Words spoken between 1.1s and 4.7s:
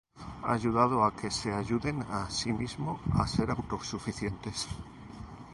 que se ayuden a sí mismo, a ser auto-suficientes.